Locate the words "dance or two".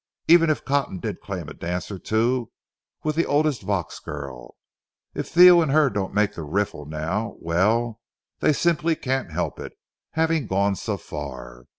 1.53-2.49